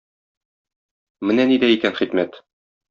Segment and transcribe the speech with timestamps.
[1.31, 2.45] Менә нидә икән хикмәт!